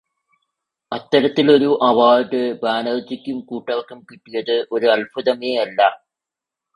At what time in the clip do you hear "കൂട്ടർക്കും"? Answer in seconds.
3.41-3.99